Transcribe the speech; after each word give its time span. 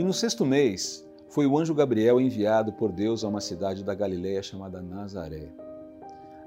E 0.00 0.02
no 0.02 0.14
sexto 0.14 0.46
mês, 0.46 1.06
foi 1.28 1.46
o 1.46 1.58
anjo 1.58 1.74
Gabriel 1.74 2.18
enviado 2.18 2.72
por 2.72 2.90
Deus 2.90 3.22
a 3.22 3.28
uma 3.28 3.42
cidade 3.42 3.84
da 3.84 3.94
Galiléia 3.94 4.42
chamada 4.42 4.80
Nazaré. 4.80 5.52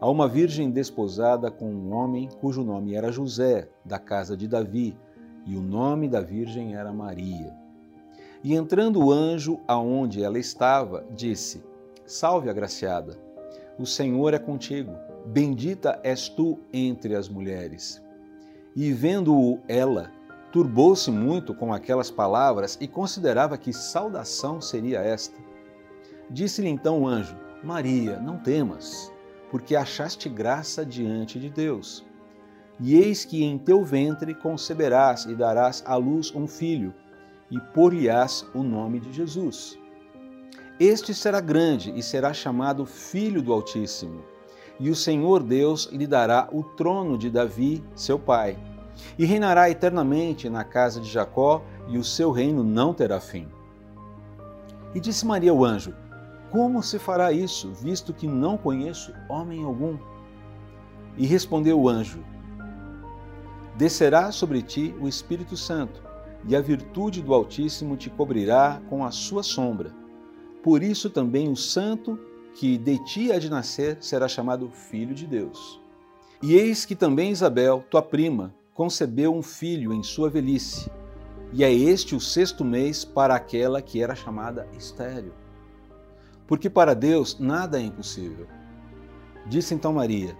A 0.01 0.09
uma 0.09 0.27
virgem 0.27 0.71
desposada 0.71 1.51
com 1.51 1.67
um 1.67 1.93
homem 1.93 2.27
cujo 2.41 2.63
nome 2.63 2.95
era 2.95 3.11
José, 3.11 3.69
da 3.85 3.99
casa 3.99 4.35
de 4.35 4.47
Davi, 4.47 4.97
e 5.45 5.55
o 5.55 5.61
nome 5.61 6.07
da 6.07 6.19
virgem 6.19 6.73
era 6.73 6.91
Maria. 6.91 7.55
E 8.43 8.55
entrando 8.55 8.99
o 8.99 9.11
anjo 9.11 9.59
aonde 9.67 10.23
ela 10.23 10.39
estava, 10.39 11.05
disse: 11.15 11.63
Salve, 12.07 12.49
agraciada, 12.49 13.19
o 13.77 13.85
Senhor 13.85 14.33
é 14.33 14.39
contigo, 14.39 14.93
bendita 15.27 15.99
és 16.03 16.27
tu 16.27 16.57
entre 16.73 17.15
as 17.15 17.29
mulheres. 17.29 18.01
E 18.75 18.91
vendo-o 18.91 19.59
ela, 19.67 20.09
turbou-se 20.53 21.09
muito 21.09 21.55
com 21.55 21.73
aquelas 21.73 22.11
palavras 22.11 22.77
e 22.79 22.87
considerava 22.87 23.57
que 23.57 23.73
saudação 23.73 24.61
seria 24.61 24.99
esta. 24.99 25.35
Disse-lhe 26.29 26.69
então 26.69 27.01
o 27.01 27.07
anjo: 27.07 27.35
Maria, 27.63 28.19
não 28.19 28.37
temas, 28.37 29.11
porque 29.49 29.75
achaste 29.75 30.29
graça 30.29 30.85
diante 30.85 31.39
de 31.39 31.49
Deus. 31.49 32.05
E 32.79 32.95
eis 32.95 33.25
que 33.25 33.43
em 33.43 33.57
teu 33.57 33.83
ventre 33.83 34.35
conceberás 34.35 35.25
e 35.25 35.33
darás 35.33 35.83
à 35.87 35.95
luz 35.95 36.31
um 36.35 36.47
filho 36.47 36.93
e 37.49 37.59
por-lhe-ás 37.73 38.45
o 38.53 38.61
nome 38.61 38.99
de 38.99 39.11
Jesus. 39.11 39.77
Este 40.79 41.15
será 41.15 41.39
grande 41.39 41.91
e 41.95 42.03
será 42.03 42.31
chamado 42.31 42.85
Filho 42.85 43.41
do 43.41 43.53
Altíssimo. 43.53 44.23
E 44.79 44.89
o 44.89 44.95
Senhor 44.95 45.41
Deus 45.41 45.85
lhe 45.91 46.05
dará 46.05 46.49
o 46.51 46.63
trono 46.63 47.17
de 47.17 47.29
Davi, 47.29 47.83
seu 47.95 48.17
pai, 48.17 48.57
e 49.17 49.25
reinará 49.25 49.69
eternamente 49.69 50.49
na 50.49 50.63
casa 50.63 50.99
de 50.99 51.09
Jacó, 51.09 51.63
e 51.87 51.97
o 51.97 52.03
seu 52.03 52.31
reino 52.31 52.63
não 52.63 52.93
terá 52.93 53.19
fim. 53.19 53.47
E 54.95 54.99
disse 54.99 55.25
Maria 55.25 55.51
ao 55.51 55.63
anjo: 55.63 55.93
Como 56.51 56.81
se 56.81 56.99
fará 56.99 57.31
isso, 57.31 57.71
visto 57.73 58.13
que 58.13 58.27
não 58.27 58.57
conheço 58.57 59.13
homem 59.29 59.63
algum? 59.63 59.97
E 61.17 61.25
respondeu 61.25 61.79
o 61.79 61.89
anjo: 61.89 62.23
Descerá 63.75 64.31
sobre 64.31 64.61
ti 64.61 64.95
o 64.99 65.07
Espírito 65.07 65.57
Santo 65.57 66.01
e 66.47 66.55
a 66.55 66.61
virtude 66.61 67.21
do 67.21 67.33
Altíssimo 67.33 67.95
te 67.95 68.09
cobrirá 68.09 68.81
com 68.89 69.05
a 69.05 69.11
sua 69.11 69.43
sombra. 69.43 69.93
Por 70.61 70.83
isso 70.83 71.09
também 71.09 71.49
o 71.49 71.55
santo 71.55 72.19
que 72.55 72.77
de 72.77 73.03
ti 73.03 73.31
há 73.31 73.39
de 73.39 73.49
nascer 73.49 73.97
será 73.99 74.27
chamado 74.27 74.69
Filho 74.69 75.15
de 75.15 75.25
Deus. 75.25 75.81
E 76.41 76.55
eis 76.55 76.85
que 76.85 76.95
também 76.95 77.31
Isabel, 77.31 77.83
tua 77.89 78.01
prima, 78.01 78.53
concebeu 78.73 79.33
um 79.33 79.41
filho 79.41 79.93
em 79.93 80.01
sua 80.03 80.29
velhice, 80.29 80.91
e 81.51 81.63
é 81.63 81.71
este 81.71 82.15
o 82.15 82.19
sexto 82.19 82.65
mês 82.65 83.05
para 83.05 83.35
aquela 83.35 83.81
que 83.81 84.01
era 84.01 84.15
chamada 84.15 84.67
estéril. 84.77 85.33
Porque 86.47 86.69
para 86.69 86.93
Deus 86.93 87.37
nada 87.39 87.79
é 87.79 87.83
impossível. 87.83 88.47
Disse 89.45 89.73
então 89.73 89.93
Maria: 89.93 90.35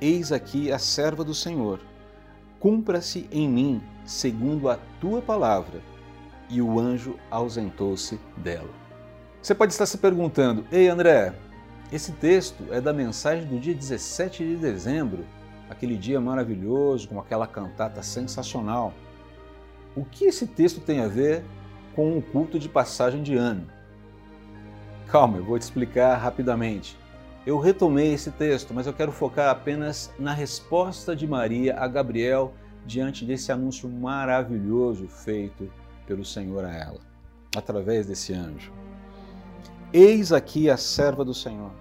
Eis 0.00 0.30
aqui 0.30 0.70
a 0.70 0.78
serva 0.78 1.24
do 1.24 1.34
Senhor 1.34 1.80
cumpra-se 2.60 3.28
em 3.30 3.48
mim 3.48 3.82
segundo 4.04 4.68
a 4.68 4.76
tua 5.00 5.22
palavra. 5.22 5.80
E 6.50 6.62
o 6.62 6.78
anjo 6.78 7.18
ausentou-se 7.30 8.18
dela. 8.38 8.70
Você 9.42 9.54
pode 9.54 9.72
estar 9.72 9.86
se 9.86 9.98
perguntando: 9.98 10.66
Ei, 10.72 10.88
André, 10.88 11.34
esse 11.92 12.12
texto 12.12 12.64
é 12.70 12.80
da 12.80 12.92
mensagem 12.92 13.46
do 13.46 13.58
dia 13.58 13.74
17 13.74 14.44
de 14.44 14.56
dezembro, 14.56 15.24
aquele 15.68 15.96
dia 15.96 16.20
maravilhoso, 16.20 17.08
com 17.08 17.18
aquela 17.20 17.46
cantata 17.46 18.02
sensacional. 18.02 18.92
O 19.96 20.04
que 20.04 20.24
esse 20.24 20.46
texto 20.46 20.80
tem 20.80 21.00
a 21.00 21.08
ver 21.08 21.44
com 21.94 22.16
o 22.16 22.22
culto 22.22 22.58
de 22.58 22.68
passagem 22.68 23.22
de 23.22 23.36
ano? 23.36 23.66
Calma, 25.08 25.38
eu 25.38 25.44
vou 25.44 25.58
te 25.58 25.62
explicar 25.62 26.16
rapidamente. 26.16 26.96
Eu 27.46 27.58
retomei 27.58 28.12
esse 28.12 28.30
texto, 28.30 28.74
mas 28.74 28.86
eu 28.86 28.92
quero 28.92 29.10
focar 29.10 29.48
apenas 29.48 30.12
na 30.18 30.32
resposta 30.32 31.16
de 31.16 31.26
Maria 31.26 31.78
a 31.78 31.88
Gabriel 31.88 32.52
diante 32.84 33.24
desse 33.24 33.50
anúncio 33.50 33.88
maravilhoso 33.88 35.08
feito 35.08 35.70
pelo 36.06 36.24
Senhor 36.24 36.64
a 36.64 36.72
ela, 36.72 37.00
através 37.56 38.06
desse 38.06 38.32
anjo. 38.32 38.72
Eis 39.92 40.32
aqui 40.32 40.68
a 40.68 40.76
serva 40.76 41.24
do 41.24 41.32
Senhor. 41.32 41.72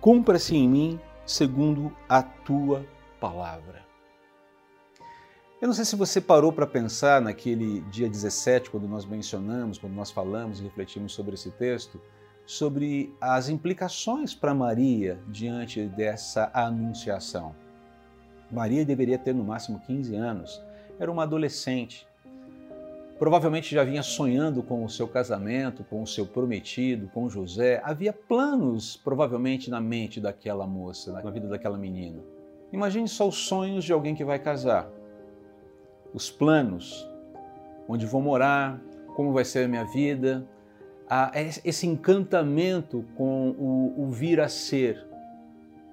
Cumpra-se 0.00 0.54
em 0.54 0.68
mim 0.68 1.00
segundo 1.26 1.94
a 2.08 2.22
tua 2.22 2.86
palavra. 3.20 3.82
Eu 5.60 5.68
não 5.68 5.74
sei 5.74 5.84
se 5.84 5.96
você 5.96 6.20
parou 6.20 6.52
para 6.52 6.66
pensar 6.66 7.22
naquele 7.22 7.80
dia 7.82 8.08
17, 8.08 8.68
quando 8.68 8.86
nós 8.86 9.06
mencionamos, 9.06 9.78
quando 9.78 9.94
nós 9.94 10.10
falamos 10.10 10.60
e 10.60 10.64
refletimos 10.64 11.14
sobre 11.14 11.34
esse 11.34 11.50
texto, 11.52 11.98
sobre 12.44 13.14
as 13.20 13.48
implicações 13.48 14.34
para 14.34 14.54
Maria 14.54 15.18
diante 15.28 15.86
dessa 15.86 16.50
anunciação. 16.52 17.54
Maria 18.50 18.84
deveria 18.84 19.18
ter 19.18 19.34
no 19.34 19.42
máximo 19.42 19.80
15 19.80 20.14
anos, 20.14 20.62
era 20.98 21.10
uma 21.10 21.22
adolescente. 21.22 22.06
Provavelmente 23.18 23.74
já 23.74 23.84
vinha 23.84 24.02
sonhando 24.02 24.62
com 24.62 24.84
o 24.84 24.88
seu 24.88 25.06
casamento, 25.06 25.84
com 25.84 26.02
o 26.02 26.06
seu 26.06 26.26
prometido, 26.26 27.08
com 27.14 27.28
José. 27.28 27.80
Havia 27.84 28.12
planos, 28.12 28.96
provavelmente, 28.96 29.70
na 29.70 29.80
mente 29.80 30.20
daquela 30.20 30.66
moça, 30.66 31.12
na 31.12 31.30
vida 31.30 31.46
daquela 31.48 31.78
menina. 31.78 32.20
Imagine 32.72 33.06
só 33.06 33.28
os 33.28 33.36
sonhos 33.36 33.84
de 33.84 33.92
alguém 33.92 34.16
que 34.16 34.24
vai 34.24 34.38
casar. 34.38 34.90
Os 36.12 36.28
planos, 36.28 37.08
onde 37.88 38.04
vou 38.04 38.20
morar, 38.20 38.80
como 39.14 39.32
vai 39.32 39.44
ser 39.44 39.64
a 39.64 39.68
minha 39.68 39.84
vida, 39.84 40.44
esse 41.64 41.86
encantamento 41.86 43.04
com 43.14 43.50
o, 43.50 43.94
o 44.02 44.10
vir 44.10 44.40
a 44.40 44.48
ser, 44.48 45.06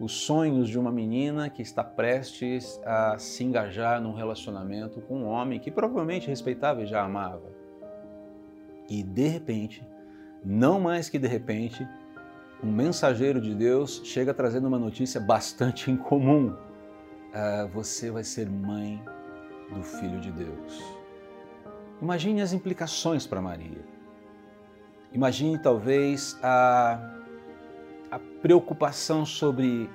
os 0.02 0.14
sonhos 0.14 0.68
de 0.68 0.80
uma 0.80 0.92
menina 0.92 1.48
que 1.48 1.62
está 1.62 1.84
prestes 1.84 2.82
a 2.84 3.20
se 3.20 3.44
engajar 3.44 4.02
num 4.02 4.14
relacionamento 4.14 5.00
com 5.02 5.20
um 5.20 5.28
homem 5.28 5.60
que 5.60 5.70
provavelmente 5.70 6.28
respeitava 6.28 6.82
e 6.82 6.88
já 6.88 7.04
amava. 7.04 7.52
E 8.90 9.04
de 9.04 9.28
repente, 9.28 9.88
não 10.44 10.80
mais 10.80 11.08
que 11.08 11.20
de 11.20 11.28
repente, 11.28 11.88
um 12.64 12.72
mensageiro 12.72 13.40
de 13.40 13.54
Deus 13.54 14.02
chega 14.04 14.34
trazendo 14.34 14.68
uma 14.68 14.80
notícia 14.80 15.22
bastante 15.22 15.92
incomum. 15.92 16.58
Ah, 17.32 17.70
você 17.72 18.10
vai 18.10 18.24
ser 18.24 18.50
mãe 18.50 19.00
do 19.72 19.84
Filho 19.84 20.20
de 20.20 20.32
Deus. 20.32 20.84
Imagine 22.02 22.42
as 22.42 22.54
implicações 22.54 23.28
para 23.28 23.40
Maria. 23.40 23.86
Imagine 25.14 25.60
talvez 25.60 26.40
a, 26.42 27.21
a 28.12 28.20
preocupação 28.20 29.26
sobre 29.26 29.90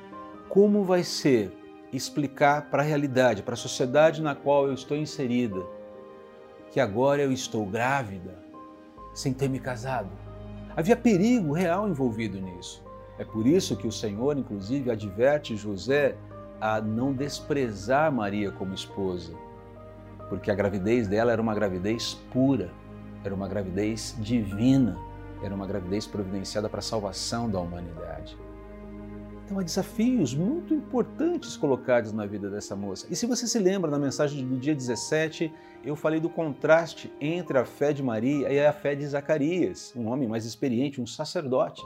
como 0.49 0.83
vai 0.83 1.05
ser 1.05 1.53
explicar 1.93 2.71
para 2.71 2.83
a 2.83 2.87
realidade, 2.87 3.43
para 3.43 3.53
a 3.53 3.59
sociedade 3.59 4.23
na 4.23 4.35
qual 4.35 4.67
eu 4.67 4.73
estou 4.73 4.97
inserida, 4.97 5.63
que 6.71 6.81
agora 6.81 7.23
eu 7.23 7.31
estou 7.31 7.67
grávida 7.67 8.39
sem 9.15 9.35
ter 9.35 9.49
me 9.49 9.61
casado. 9.61 10.09
Havia 10.75 10.97
perigo 10.97 11.53
real 11.53 11.89
envolvido 11.89 12.41
nisso. 12.41 12.83
É 13.19 13.25
por 13.25 13.47
isso 13.47 13.77
que 13.77 13.87
o 13.87 13.93
Senhor, 13.93 14.37
inclusive, 14.37 14.91
adverte 14.91 15.57
José 15.57 16.17
a 16.61 16.81
não 16.81 17.13
desprezar 17.13 18.11
Maria 18.11 18.51
como 18.51 18.75
esposa, 18.75 19.35
porque 20.29 20.51
a 20.51 20.55
gravidez 20.55 21.07
dela 21.07 21.33
era 21.33 21.41
uma 21.41 21.55
gravidez 21.55 22.15
pura, 22.33 22.71
era 23.23 23.35
uma 23.35 23.49
gravidez 23.49 24.17
divina 24.19 24.97
era 25.43 25.55
uma 25.55 25.67
gravidez 25.67 26.07
providenciada 26.07 26.69
para 26.69 26.79
a 26.79 26.83
salvação 26.83 27.51
da 27.51 27.61
humanidade. 27.61 28.37
Então 29.45 29.61
há 29.61 29.63
desafios 29.63 30.35
muito 30.35 30.75
importantes 30.75 31.57
colocados 31.57 32.13
na 32.13 32.27
vida 32.27 32.51
dessa 32.51 32.75
moça. 32.75 33.07
E 33.09 33.15
se 33.15 33.27
você 33.27 33.47
se 33.47 33.59
lembra 33.61 33.89
na 33.91 33.99
mensagem 33.99 34.45
do 34.45 34.57
dia 34.59 34.75
17, 34.75 35.53
eu 35.85 35.95
falei 35.95 36.19
do 36.19 36.29
contraste 36.29 37.13
entre 37.21 37.57
a 37.57 37.65
fé 37.65 37.93
de 37.93 38.03
Maria 38.03 38.51
e 38.53 38.59
a 38.59 38.73
fé 38.73 38.97
de 38.97 39.07
Zacarias, 39.07 39.95
um 39.95 40.09
homem 40.09 40.29
mais 40.29 40.45
experiente, 40.45 41.01
um 41.01 41.07
sacerdote. 41.07 41.81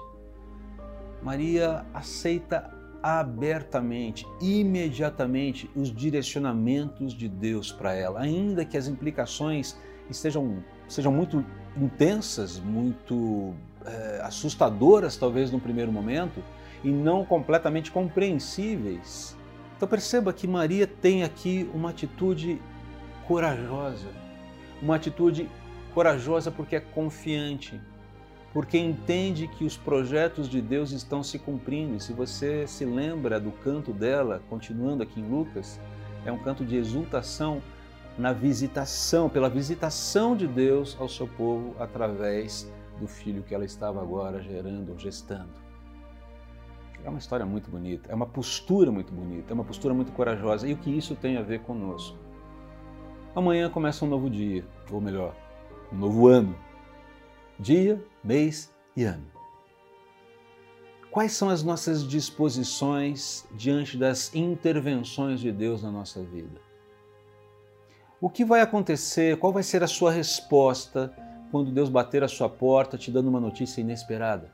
Maria 1.23 1.85
aceita 1.93 2.75
abertamente, 3.03 4.27
imediatamente, 4.41 5.71
os 5.77 5.95
direcionamentos 5.95 7.13
de 7.13 7.29
Deus 7.29 7.71
para 7.71 7.95
ela, 7.95 8.21
ainda 8.21 8.65
que 8.65 8.77
as 8.77 8.89
implicações 8.89 9.77
estejam, 10.09 10.65
sejam 10.89 11.13
muito 11.13 11.45
intensas, 11.77 12.59
muito 12.59 13.55
é, 13.85 14.21
assustadoras, 14.23 15.17
talvez, 15.17 15.51
no 15.51 15.61
primeiro 15.61 15.93
momento, 15.93 16.43
e 16.83 16.89
não 16.89 17.25
completamente 17.25 17.91
compreensíveis. 17.91 19.37
Então 19.77 19.89
perceba 19.89 20.33
que 20.33 20.47
Maria 20.47 20.87
tem 20.87 21.23
aqui 21.23 21.69
uma 21.73 21.91
atitude 21.91 22.61
corajosa, 23.27 24.09
uma 24.83 24.97
atitude 24.97 25.49
corajosa 25.95 26.51
porque 26.51 26.77
é 26.77 26.81
confiante, 26.81 27.81
porque 28.53 28.77
entende 28.77 29.47
que 29.47 29.65
os 29.65 29.77
projetos 29.77 30.49
de 30.49 30.61
Deus 30.61 30.91
estão 30.91 31.23
se 31.23 31.39
cumprindo. 31.39 31.97
E 31.97 32.01
se 32.01 32.13
você 32.13 32.67
se 32.67 32.85
lembra 32.85 33.39
do 33.39 33.53
canto 33.53 33.93
dela, 33.93 34.43
continuando 34.51 35.03
aqui 35.03 35.21
em 35.21 35.29
Lucas, 35.29 35.81
é 36.25 36.33
um 36.33 36.39
canto 36.39 36.65
de 36.65 36.77
exultação 36.77 37.63
na 38.19 38.33
visitação, 38.33 39.29
pela 39.29 39.49
visitação 39.49 40.37
de 40.37 40.47
Deus 40.47 40.97
ao 41.01 41.09
seu 41.09 41.27
povo 41.27 41.75
através 41.79 42.71
do 42.99 43.07
filho 43.07 43.43
que 43.43 43.55
ela 43.55 43.65
estava 43.65 44.01
agora 44.03 44.41
gerando, 44.41 44.99
gestando. 44.99 45.49
É 47.03 47.09
uma 47.09 47.19
história 47.19 47.47
muito 47.47 47.71
bonita, 47.71 48.13
é 48.13 48.15
uma 48.15 48.27
postura 48.27 48.93
muito 48.93 49.13
bonita, 49.13 49.53
é 49.53 49.55
uma 49.55 49.65
postura 49.65 49.95
muito 49.95 50.13
corajosa. 50.13 50.69
E 50.69 50.73
o 50.75 50.77
que 50.77 50.91
isso 50.91 51.17
tem 51.17 51.37
a 51.39 51.43
ver 51.43 51.61
conosco? 51.61 52.19
Amanhã 53.35 53.71
começa 53.71 54.05
um 54.05 54.09
novo 54.09 54.29
dia, 54.29 54.65
ou 54.91 55.01
melhor, 55.01 55.35
um 55.93 55.97
novo 55.97 56.27
ano. 56.27 56.55
Dia, 57.59 58.03
mês 58.23 58.75
e 58.97 59.05
ano. 59.05 59.25
Quais 61.11 61.33
são 61.33 61.49
as 61.49 61.63
nossas 61.63 62.07
disposições 62.07 63.47
diante 63.53 63.97
das 63.97 64.35
intervenções 64.35 65.41
de 65.41 65.51
Deus 65.51 65.83
na 65.83 65.91
nossa 65.91 66.23
vida? 66.23 66.70
O 68.21 68.29
que 68.29 68.45
vai 68.45 68.61
acontecer? 68.61 69.39
Qual 69.39 69.53
vai 69.53 69.63
ser 69.63 69.83
a 69.83 69.87
sua 69.87 70.13
resposta 70.13 71.11
quando 71.51 71.71
Deus 71.71 71.89
bater 71.89 72.23
a 72.23 72.29
sua 72.29 72.51
porta 72.51 72.99
te 72.99 73.11
dando 73.11 73.29
uma 73.29 73.41
notícia 73.41 73.81
inesperada? 73.81 74.51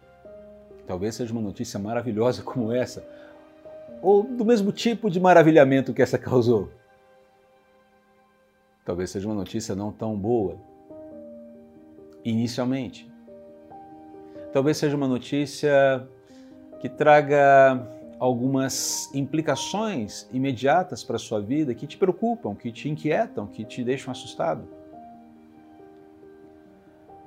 Talvez 0.86 1.16
seja 1.16 1.32
uma 1.32 1.42
notícia 1.42 1.78
maravilhosa 1.80 2.44
como 2.44 2.70
essa, 2.72 3.04
ou 4.00 4.22
do 4.22 4.44
mesmo 4.44 4.70
tipo 4.70 5.10
de 5.10 5.18
maravilhamento 5.18 5.92
que 5.92 6.00
essa 6.00 6.16
causou. 6.16 6.70
Talvez 8.84 9.10
seja 9.10 9.26
uma 9.26 9.34
notícia 9.34 9.74
não 9.74 9.90
tão 9.90 10.16
boa, 10.16 10.56
inicialmente. 12.24 13.10
Talvez 14.52 14.76
seja 14.76 14.96
uma 14.96 15.08
notícia 15.08 16.06
que 16.78 16.88
traga 16.88 17.84
algumas 18.18 19.12
implicações 19.14 20.28
imediatas 20.32 21.04
para 21.04 21.16
a 21.16 21.18
sua 21.18 21.40
vida 21.40 21.74
que 21.74 21.86
te 21.86 21.96
preocupam, 21.96 22.54
que 22.54 22.72
te 22.72 22.88
inquietam, 22.88 23.46
que 23.46 23.64
te 23.64 23.84
deixam 23.84 24.10
assustado. 24.10 24.66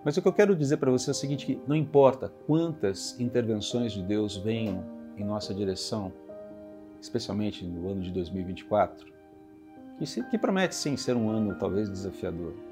Mas 0.04 0.16
o 0.18 0.22
que 0.22 0.28
eu 0.28 0.34
quero 0.34 0.56
dizer 0.56 0.78
para 0.78 0.90
você 0.90 1.10
é 1.10 1.12
o 1.12 1.16
seguinte, 1.16 1.46
que 1.46 1.60
não 1.68 1.76
importa 1.76 2.32
quantas 2.48 3.20
intervenções 3.20 3.92
de 3.92 4.02
Deus 4.02 4.38
venham 4.38 4.84
em 5.18 5.24
nossa 5.24 5.54
direção, 5.54 6.12
especialmente 7.02 7.66
no 7.66 7.90
ano 7.90 8.02
de 8.02 8.12
2024, 8.12 9.06
que 10.32 10.38
promete 10.38 10.76
sim 10.76 10.96
ser 10.96 11.16
um 11.18 11.30
ano 11.30 11.54
talvez 11.56 11.90
desafiador. 11.90 12.69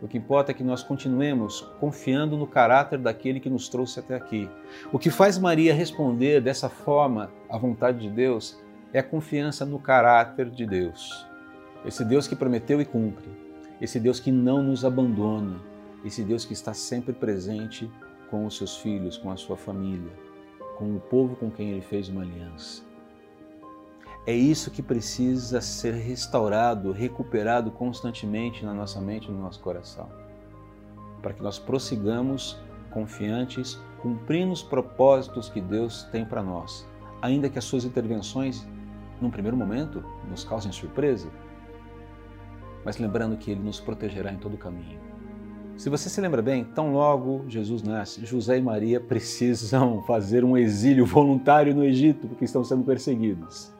O 0.00 0.06
que 0.06 0.18
importa 0.18 0.50
é 0.50 0.54
que 0.54 0.62
nós 0.62 0.82
continuemos 0.82 1.62
confiando 1.80 2.36
no 2.36 2.46
caráter 2.46 2.98
daquele 2.98 3.40
que 3.40 3.48
nos 3.48 3.68
trouxe 3.68 3.98
até 3.98 4.14
aqui. 4.14 4.48
O 4.92 4.98
que 4.98 5.10
faz 5.10 5.38
Maria 5.38 5.74
responder 5.74 6.40
dessa 6.40 6.68
forma 6.68 7.30
à 7.48 7.56
vontade 7.56 8.00
de 8.00 8.10
Deus 8.10 8.62
é 8.92 8.98
a 8.98 9.02
confiança 9.02 9.64
no 9.64 9.78
caráter 9.78 10.50
de 10.50 10.66
Deus. 10.66 11.26
Esse 11.84 12.04
Deus 12.04 12.28
que 12.28 12.36
prometeu 12.36 12.80
e 12.80 12.84
cumpre. 12.84 13.28
Esse 13.80 13.98
Deus 13.98 14.20
que 14.20 14.30
não 14.30 14.62
nos 14.62 14.84
abandona. 14.84 15.60
Esse 16.04 16.22
Deus 16.22 16.44
que 16.44 16.52
está 16.52 16.74
sempre 16.74 17.12
presente 17.12 17.90
com 18.30 18.44
os 18.44 18.56
seus 18.56 18.76
filhos, 18.76 19.16
com 19.16 19.30
a 19.30 19.36
sua 19.36 19.56
família, 19.56 20.12
com 20.78 20.96
o 20.96 21.00
povo 21.00 21.36
com 21.36 21.50
quem 21.50 21.70
ele 21.70 21.80
fez 21.80 22.08
uma 22.08 22.22
aliança. 22.22 22.85
É 24.26 24.34
isso 24.34 24.72
que 24.72 24.82
precisa 24.82 25.60
ser 25.60 25.94
restaurado, 25.94 26.90
recuperado 26.90 27.70
constantemente 27.70 28.64
na 28.64 28.74
nossa 28.74 29.00
mente 29.00 29.28
e 29.28 29.30
no 29.30 29.40
nosso 29.40 29.60
coração, 29.60 30.08
para 31.22 31.32
que 31.32 31.40
nós 31.40 31.60
prossigamos 31.60 32.58
confiantes, 32.90 33.78
cumprindo 34.02 34.52
os 34.52 34.64
propósitos 34.64 35.48
que 35.48 35.60
Deus 35.60 36.02
tem 36.10 36.24
para 36.24 36.42
nós, 36.42 36.84
ainda 37.22 37.48
que 37.48 37.56
as 37.56 37.64
suas 37.64 37.84
intervenções, 37.84 38.66
num 39.20 39.30
primeiro 39.30 39.56
momento, 39.56 40.02
nos 40.28 40.42
causem 40.42 40.72
surpresa, 40.72 41.28
mas 42.84 42.98
lembrando 42.98 43.36
que 43.36 43.52
Ele 43.52 43.62
nos 43.62 43.78
protegerá 43.78 44.32
em 44.32 44.38
todo 44.38 44.54
o 44.54 44.58
caminho. 44.58 44.98
Se 45.76 45.88
você 45.88 46.08
se 46.08 46.20
lembra 46.20 46.42
bem, 46.42 46.64
tão 46.64 46.92
logo 46.92 47.44
Jesus 47.46 47.80
nasce, 47.80 48.26
José 48.26 48.58
e 48.58 48.62
Maria 48.62 48.98
precisam 48.98 50.02
fazer 50.08 50.44
um 50.44 50.56
exílio 50.56 51.06
voluntário 51.06 51.72
no 51.72 51.84
Egito 51.84 52.26
porque 52.26 52.44
estão 52.44 52.64
sendo 52.64 52.82
perseguidos 52.82 53.76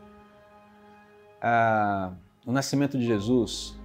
a, 1.49 2.13
o 2.45 2.51
nascimento 2.51 2.99
de 2.99 3.07
Jesus, 3.07 3.79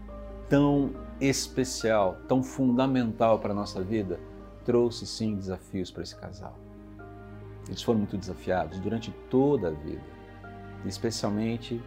tão 0.49 0.89
especial, 1.19 2.17
tão 2.27 2.41
fundamental 2.41 3.37
para 3.37 3.51
a 3.51 3.55
nossa 3.55 3.83
vida, 3.83 4.19
trouxe 4.65 5.05
sim 5.05 5.35
desafios 5.35 5.91
para 5.91 6.01
esse 6.01 6.15
casal. 6.15 6.57
Eles 7.67 7.83
foram 7.83 7.99
muito 7.99 8.17
desafiados 8.17 8.79
durante 8.79 9.11
toda 9.29 9.67
a 9.67 9.71
vida, 9.71 10.01
especialmente 10.85 11.79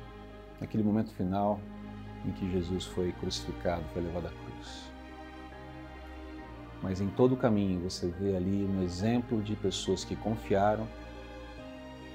naquele 0.60 0.84
momento 0.84 1.12
final 1.14 1.58
em 2.24 2.30
que 2.30 2.48
Jesus 2.52 2.84
foi 2.84 3.10
crucificado, 3.10 3.82
foi 3.92 4.02
levado 4.02 4.28
à 4.28 4.30
cruz. 4.30 4.92
Mas 6.80 7.00
em 7.00 7.08
todo 7.08 7.32
o 7.32 7.36
caminho 7.36 7.80
você 7.80 8.06
vê 8.08 8.36
ali 8.36 8.64
um 8.64 8.80
exemplo 8.80 9.42
de 9.42 9.56
pessoas 9.56 10.04
que 10.04 10.14
confiaram, 10.14 10.86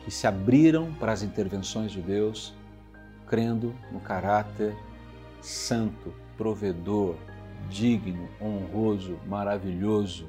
que 0.05 0.11
se 0.11 0.25
abriram 0.25 0.93
para 0.93 1.11
as 1.11 1.23
intervenções 1.23 1.91
de 1.91 2.01
Deus 2.01 2.57
crendo 3.29 3.73
no 3.91 3.99
caráter 3.99 4.75
santo, 5.41 6.13
provedor, 6.37 7.15
digno, 7.69 8.27
honroso, 8.41 9.17
maravilhoso, 9.27 10.27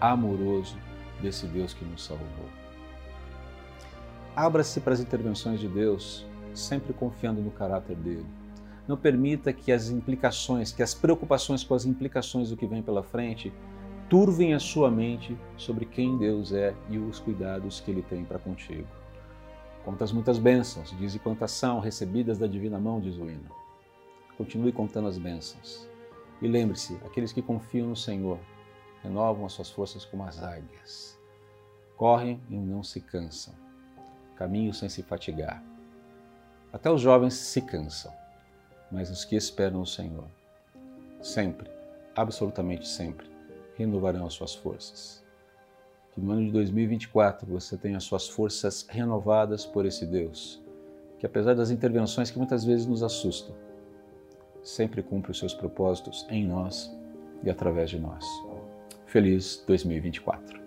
amoroso 0.00 0.76
desse 1.20 1.46
Deus 1.46 1.74
que 1.74 1.84
nos 1.84 2.04
salvou. 2.04 2.26
Abra-se 4.34 4.80
para 4.80 4.94
as 4.94 5.00
intervenções 5.00 5.60
de 5.60 5.68
Deus, 5.68 6.26
sempre 6.54 6.92
confiando 6.92 7.40
no 7.40 7.50
caráter 7.50 7.96
dele. 7.96 8.26
Não 8.88 8.96
permita 8.96 9.52
que 9.52 9.72
as 9.72 9.88
implicações, 9.90 10.72
que 10.72 10.82
as 10.82 10.94
preocupações 10.94 11.64
com 11.64 11.74
as 11.74 11.84
implicações 11.84 12.50
do 12.50 12.56
que 12.56 12.66
vem 12.66 12.82
pela 12.82 13.02
frente 13.02 13.52
turvem 14.08 14.54
a 14.54 14.60
sua 14.60 14.90
mente 14.90 15.36
sobre 15.56 15.84
quem 15.84 16.16
Deus 16.16 16.52
é 16.52 16.74
e 16.88 16.98
os 16.98 17.18
cuidados 17.18 17.80
que 17.80 17.90
ele 17.90 18.02
tem 18.02 18.24
para 18.24 18.38
contigo. 18.38 18.86
Quantas 19.86 20.10
muitas 20.10 20.36
bênçãos, 20.36 20.90
diz 20.98 21.14
e 21.14 21.18
quantas 21.20 21.52
são 21.52 21.78
recebidas 21.78 22.38
da 22.38 22.48
divina 22.48 22.76
mão, 22.76 23.00
diz 23.00 23.16
o 23.18 23.30
hino. 23.30 23.48
Continue 24.36 24.72
contando 24.72 25.06
as 25.06 25.16
bênçãos. 25.16 25.88
E 26.42 26.48
lembre-se, 26.48 26.96
aqueles 27.06 27.32
que 27.32 27.40
confiam 27.40 27.90
no 27.90 27.94
Senhor 27.94 28.40
renovam 29.00 29.46
as 29.46 29.52
suas 29.52 29.70
forças 29.70 30.04
como 30.04 30.24
as 30.24 30.42
águias. 30.42 31.16
Correm 31.96 32.42
e 32.50 32.56
não 32.56 32.82
se 32.82 33.00
cansam. 33.00 33.54
Caminham 34.34 34.72
sem 34.72 34.88
se 34.88 35.04
fatigar. 35.04 35.62
Até 36.72 36.90
os 36.90 37.00
jovens 37.00 37.34
se 37.34 37.62
cansam, 37.62 38.12
mas 38.90 39.08
os 39.08 39.24
que 39.24 39.36
esperam 39.36 39.78
no 39.78 39.86
Senhor, 39.86 40.26
sempre, 41.22 41.70
absolutamente 42.16 42.88
sempre, 42.88 43.30
renovarão 43.76 44.26
as 44.26 44.34
suas 44.34 44.52
forças 44.52 45.24
que 46.16 46.20
no 46.22 46.32
ano 46.32 46.46
de 46.46 46.50
2024 46.50 47.46
você 47.46 47.76
tenha 47.76 48.00
suas 48.00 48.26
forças 48.26 48.86
renovadas 48.88 49.66
por 49.66 49.84
esse 49.84 50.06
Deus, 50.06 50.62
que 51.18 51.26
apesar 51.26 51.54
das 51.54 51.70
intervenções 51.70 52.30
que 52.30 52.38
muitas 52.38 52.64
vezes 52.64 52.86
nos 52.86 53.02
assustam, 53.02 53.54
sempre 54.62 55.02
cumpre 55.02 55.30
os 55.30 55.38
seus 55.38 55.52
propósitos 55.52 56.26
em 56.30 56.46
nós 56.46 56.90
e 57.44 57.50
através 57.50 57.90
de 57.90 58.00
nós. 58.00 58.24
Feliz 59.04 59.62
2024. 59.66 60.65